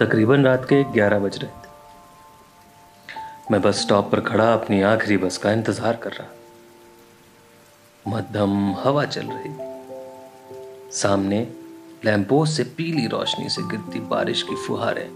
[0.00, 1.68] तकरीबन रात के ग्यारह बज रहे थे।
[3.50, 6.28] मैं बस स्टॉप पर खड़ा अपनी आखिरी बस का इंतज़ार कर रहा।
[8.06, 9.52] मध्यम हवा चल रही।
[10.92, 11.40] सामने
[12.04, 15.10] लैंपोस्ट से पीली रोशनी से गिरती बारिश की फुहारें।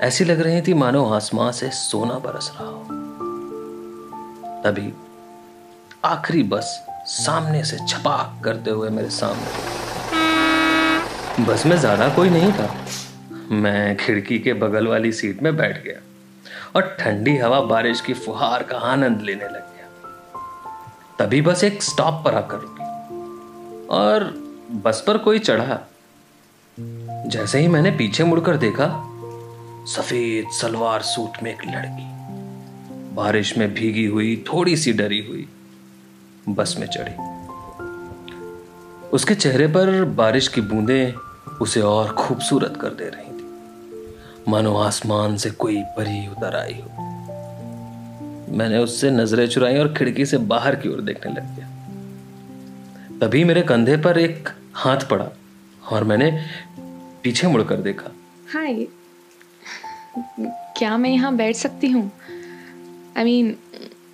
[0.00, 2.80] ऐसी लग रही थी मानो आसमां से सोना बरस रहा हो।
[4.64, 4.88] तभी
[6.04, 6.66] आखिरी बस
[7.08, 9.50] सामने से छपाक करते हुए मेरे सामने।
[11.44, 12.68] बस में ज़्यादा कोई नहीं था।
[13.52, 16.00] मैं खिड़की के बगल वाली सीट में बैठ गया
[16.76, 19.88] और ठंडी हवा बारिश की फुहार का आनंद लेने लग गया।
[21.18, 24.24] तभी बस एक स्टॉप पर आकर रुकी और
[24.70, 25.80] बस पर कोई चढ़ा।
[27.26, 28.88] जैसे ही मैंने पीछे मुड़कर देखा,
[29.86, 32.08] सफ़ेद सलवार सूट में एक लड़की।
[33.14, 35.48] बारिश में भीगी हुई, थोड़ी सी डरी हुई,
[36.48, 37.14] बस में चढ़ी।
[39.08, 41.12] उसके चेहरे पर बारिश की बूंदें
[41.60, 43.31] उसे और खूबसूरत कर दे रही
[44.48, 46.88] मानो आसमान से कोई परी उतर आई हो।
[48.56, 51.68] मैंने उससे नज़रें चुराई और खिड़की से बाहर की ओर देखने लग गया।
[53.20, 55.28] तभी मेरे कंधे पर एक हाथ पड़ा
[55.90, 56.30] और मैंने
[57.22, 58.10] पीछे मुड़कर देखा।
[58.52, 58.86] हाय
[60.78, 62.10] क्या मैं यहाँ बैठ सकती हूँ?
[63.16, 63.56] आई मीन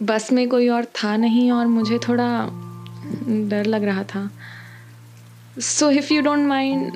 [0.03, 2.29] बस में कोई और था नहीं और मुझे थोड़ा
[3.51, 4.31] डर लग रहा था।
[5.61, 6.93] So if you don't mind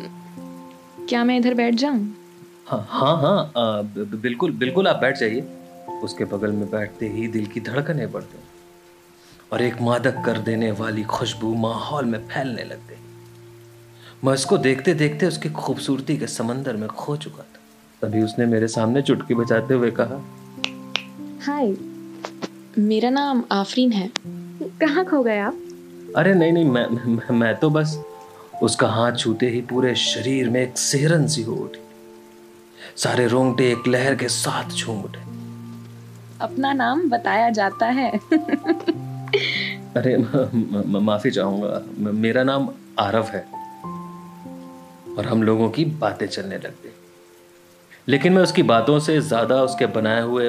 [1.09, 2.15] क्या मैं इधर बैठ जाऊँ?
[2.67, 5.41] हाँ हाँ हाँ बिल्कुल बिल्कुल आप बैठ जाइए।
[6.03, 8.39] उसके बगल में बैठते ही दिल की धड़कनें बढ़ते
[9.53, 13.01] और एक मादक कर देने वाली खुशबू माहौल में फैलने लग गई।
[14.25, 17.61] मैं उसको देखते देखते उसकी खूबसूरती के समंदर में खो चुका था।
[18.03, 20.23] तभी उसने मेरे सामने चुटकी बजाते हुए कहा
[21.47, 21.75] हाय
[22.79, 24.11] मेरा नाम आफरीन है।
[24.81, 25.59] कहाँ खो गए आप?
[26.17, 27.99] अरे नहीं नहीं मैं मैं, मैं तो बस
[28.63, 31.82] उसका हाथ छूते ही पूरे शरीर में एक सेहरन सी हो उठी।
[32.97, 35.21] सारे रोंगटे एक लहर के साथ झूम उठे।
[36.41, 38.11] अपना नाम बताया जाता है।
[39.97, 40.17] अरे
[41.01, 42.69] माफ़ी चाहूँगा। मेरा नाम
[42.99, 43.47] आरव है।
[45.19, 46.93] और हम लोगों की बातें चलने लग गई।
[48.09, 50.49] लेकिन मैं उसकी बातों से ज़्यादा उसके बनाए हुए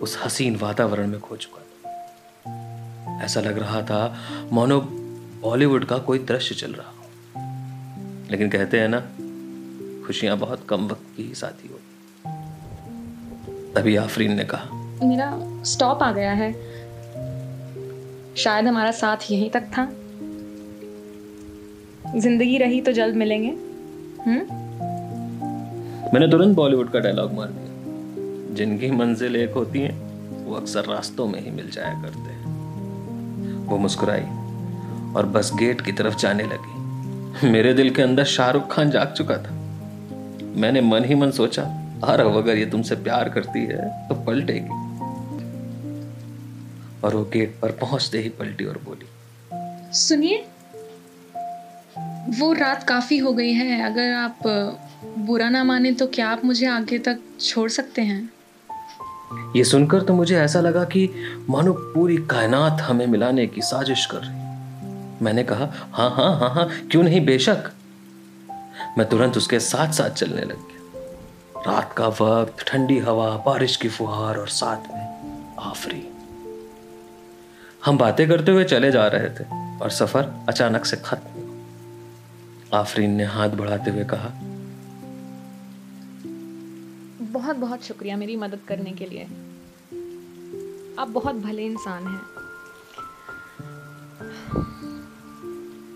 [0.00, 4.16] उस हसीन वातावरण में खो चुका था। ऐसा लग रहा था
[4.52, 4.80] मोनो
[5.40, 6.94] बॉलीवुड का कोई दृश्य चल रहा हो।
[8.30, 9.02] लेकिन कहते हैं ना
[10.06, 11.90] खुशियाँ बहुत कम वक्त की ही साथी होती
[13.74, 16.52] तभी आफरीन ने कहा मेरा स्टॉप आ गया है।
[18.36, 19.84] शायद हमारा साथ यहीं तक था।
[22.18, 23.48] ज़िंदगी रही तो जल्द मिलेंगे।
[24.22, 24.40] हम्म?
[26.14, 29.90] मैंने तुरंत बॉलीवुड का डायलॉग मार दिया। जिनकी मंजिल एक होती है
[30.44, 34.22] वो अक्सर रास्तों में ही मिल जाया करते हैं। वो मुस्कुराई
[35.14, 39.36] और बस गेट की तरफ़ जाने लगी। मेरे दिल के अंदर शाहरुख खान जाग चुका
[39.36, 39.63] था।
[40.54, 41.62] मैंने मन ही मन सोचा
[42.04, 44.82] आरव अगर ये तुमसे प्यार करती है तो पलटेगी।
[47.04, 49.06] और वो गेट पर पहुँचते ही पलटी और बोली
[49.92, 50.44] सुनिए
[52.38, 54.38] वो रात काफ़ी हो गई है। अगर आप
[55.18, 58.30] बुरा ना माने तो क्या आप मुझे आगे तक छोड़ सकते हैं?
[59.56, 61.08] ये सुनकर तो मुझे ऐसा लगा कि
[61.50, 66.68] मानो पूरी कायनात हमें मिलाने की साजिश कर रही मैंने कहा हाँ हाँ हाँ हाँ
[66.90, 67.70] क्यों नहीं बेशक?
[68.98, 73.88] मैं तुरंत उसके साथ साथ चलने लग गया। रात का वक्त, ठंडी हवा, बारिश की
[73.88, 76.02] फुहार और साथ में आफरी।
[77.84, 79.44] हम बातें करते हुए चले जा रहे थे
[79.82, 81.34] और सफ़र अचानक से खत्म
[82.74, 84.30] आफरीन ने हाथ बढ़ाते हुए कहा,
[87.32, 89.24] बहुत बहुत शुक्रिया मेरी मदद करने के लिए।
[90.98, 92.22] आप बहुत भले इंसान हैं।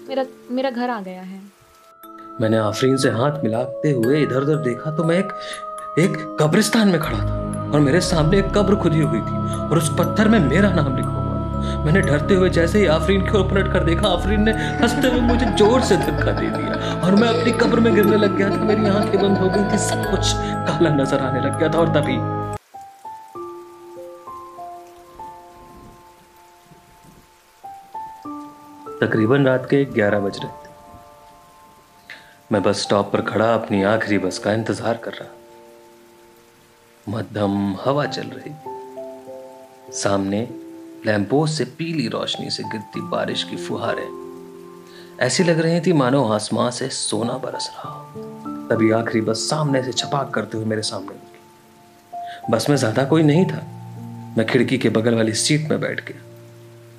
[0.08, 1.57] मेरा मेरा घर आ गया है।
[2.40, 5.32] मैंने आफरीन से हाथ मिलाते हुए इधर उधर देखा तो मैं एक
[5.98, 9.88] एक कब्रिस्तान में खड़ा था और मेरे सामने एक कब्र खुदी हुई थी और उस
[9.98, 11.26] पत्थर में मेरा नाम लिखा हुआ
[11.84, 14.52] मैंने डरते हुए जैसे ही आफरीन की ओर पलट कर देखा, आफरीन ने
[14.82, 18.36] हँसते हुए मुझे ज़ोर से धक्का दे दिया और मैं अपनी कब्र में गिरने लग
[18.36, 20.32] गया था। मेरी आँखें बंद हो गई थी, सब कुछ
[20.68, 22.16] काला नज़र आने लग गया था और तभी
[29.00, 30.67] तकरीबन रात के ग्यारह बज रहे थे।
[32.52, 35.28] मैं बस स्टॉप पर खड़ा अपनी आखिरी बस का इंतज़ार कर रहा।
[37.06, 38.52] मध्यम हवा चल रही।
[39.92, 40.40] सामने
[41.06, 44.08] लैंपोस्ट से पीली रोशनी से गिरती बारिश की फुहारें।
[45.20, 48.04] ऐसी लग रही थी मानो आसमां से सोना बरस रहा हो।
[48.70, 53.22] तभी आखिरी बस सामने से छपाक करते हुए मेरे सामने निकली। बस में ज़्यादा कोई
[53.22, 53.62] नहीं था।
[54.38, 56.22] मैं खिड़की के बगल वाली सीट में बैठ गया।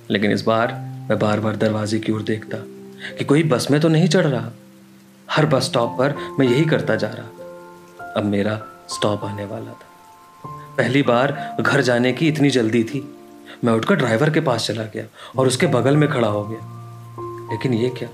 [0.10, 0.74] लेकिन इस बार
[1.10, 2.57] मैं बार बार दरवाजे की ओर देखता
[3.18, 4.51] कि कोई बस में तो नहीं चढ़ रहा।
[5.31, 8.60] हर बस स्टॉप पर मैं यही करता जा रहा। अब मेरा
[8.90, 9.88] स्टॉप आने वाला था।
[10.78, 13.02] पहली बार घर जाने की इतनी जल्दी थी।
[13.64, 15.04] मैं उठकर ड्राइवर के पास चला गया
[15.38, 16.60] और उसके बगल में खड़ा हो गया।
[17.52, 18.10] लेकिन ये क्या?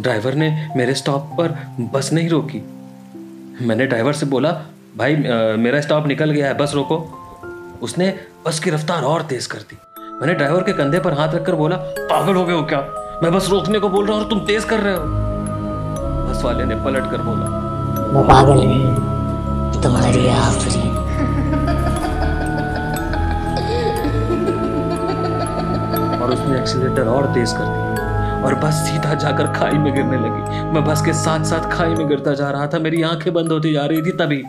[0.00, 1.58] ड्राइवर ने मेरे स्टॉप पर
[1.92, 2.62] बस नहीं रोकी।
[3.66, 4.52] मैंने ड्राइवर से बोला,
[4.96, 5.16] भाई
[5.56, 6.98] मेरा स्टॉप निकल गया है, बस रोको।
[7.82, 8.14] उसने
[8.46, 11.76] बस की रफ्तार और तेज कर दी। मैंने ड्राइवर के कंधे पर हाथ रखकर बोला,
[11.76, 12.80] पागल हो गए हो क्या?
[13.22, 15.25] मैं बस रोकने को बोल रहा हूँ और तुम तेज कर रहे हो।
[16.26, 17.46] बस वाले ने पलट कर बोला
[18.10, 20.88] वो पागल है तुम्हारी आफरी
[26.16, 27.84] और उसने एक्सीलेटर और तेज कर दिया
[28.44, 32.08] और बस सीधा जाकर खाई में गिरने लगी। मैं बस के साथ साथ खाई में
[32.08, 34.42] गिरता जा रहा था मेरी आँखें बंद होती जा रही थी तभी।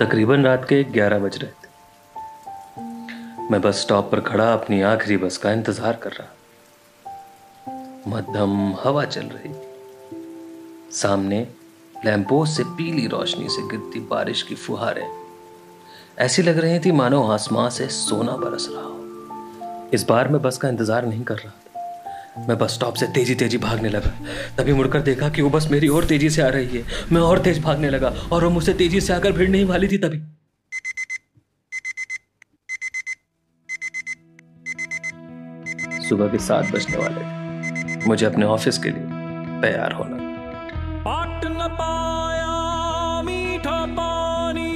[0.00, 1.67] तकरीबन रात के ग्यारह बज रहे थे।
[3.50, 6.28] मैं बस स्टॉप पर खड़ा अपनी आखिरी बस का इंतज़ार कर रहा।
[8.08, 9.52] मध्यम हवा चल रही।
[10.92, 11.38] सामने
[12.04, 15.08] लैंपोस्ट से पीली रोशनी से गिरती बारिश की फुहारें।
[16.18, 20.58] ऐसी लग रही थी मानो आसमां से सोना बरस रहा हो। इस बार मैं बस
[20.58, 24.10] का इंतज़ार नहीं कर रहा। मैं बस स्टॉप से तेज़ी तेज़ी भागने लगा।
[24.58, 27.38] तभी मुड़कर देखा कि वो बस मेरी और तेज़ी से आ रही है। मैं और
[27.38, 30.22] तेज भागने लगा और वो मुझसे तेज़ी से आकर भिड़ने ही वाली थी तभी।
[36.08, 39.06] सुबह के सात बजने वाले थे। मुझे अपने ऑफ़िस के लिए
[39.62, 40.16] तैयार होना
[41.04, 42.54] पाट न पाया,
[43.22, 44.72] मीठा पानी।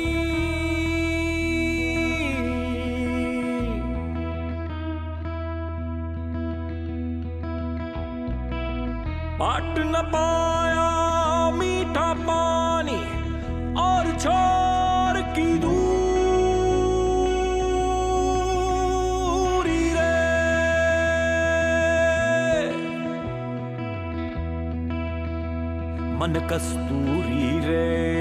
[9.38, 10.88] पाट न पाया,
[11.50, 13.00] मीठा पानी।
[13.80, 14.51] और छोर
[26.22, 28.12] मन कस्तूरी रे।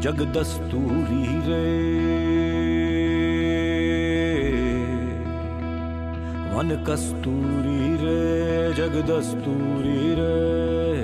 [0.00, 1.92] जग दस्तूरी रे।
[6.54, 11.02] मन कस्तूरी रे, जग दस्तूरी रे।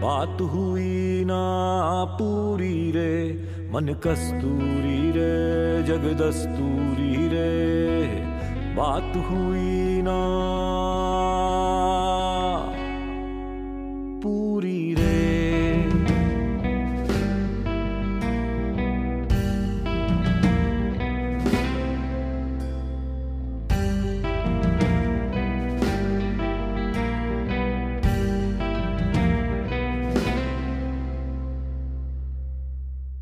[0.00, 8.33] बात हुई ना पूरी रे। मन कस्तूरी रे, जग दस्तूरी रे।
[8.76, 11.13] बात हुई ना।